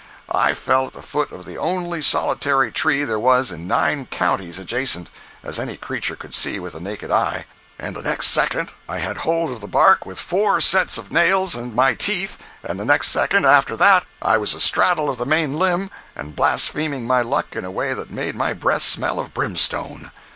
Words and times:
I 0.33 0.55
fell 0.55 0.87
at 0.87 0.93
the 0.93 1.03
foot 1.03 1.31
of 1.31 1.45
the 1.45 1.59
only 1.59 2.01
solitary 2.01 2.71
tree 2.71 3.03
there 3.03 3.19
was 3.19 3.51
in 3.51 3.67
nine 3.67 4.07
counties 4.07 4.57
adjacent 4.57 5.11
(as 5.43 5.59
any 5.59 5.77
creature 5.77 6.15
could 6.15 6.33
see 6.33 6.59
with 6.59 6.73
the 6.73 6.79
naked 6.79 7.11
eye), 7.11 7.45
and 7.77 7.95
the 7.95 8.01
next 8.01 8.29
second 8.29 8.71
I 8.89 8.97
had 8.97 9.17
hold 9.17 9.51
of 9.51 9.61
the 9.61 9.67
bark 9.67 10.03
with 10.03 10.19
four 10.19 10.59
sets 10.59 10.97
of 10.97 11.11
nails 11.11 11.53
and 11.53 11.75
my 11.75 11.93
teeth, 11.93 12.39
and 12.63 12.79
the 12.79 12.85
next 12.85 13.09
second 13.09 13.45
after 13.45 13.77
that 13.77 14.07
I 14.23 14.39
was 14.39 14.55
astraddle 14.55 15.07
of 15.07 15.19
the 15.19 15.25
main 15.27 15.59
limb 15.59 15.91
and 16.15 16.35
blaspheming 16.35 17.05
my 17.05 17.21
luck 17.21 17.55
in 17.55 17.63
a 17.63 17.69
way 17.69 17.93
that 17.93 18.09
made 18.09 18.33
my 18.33 18.53
breath 18.53 18.81
smell 18.81 19.19
of 19.19 19.35
brimstone. 19.35 20.09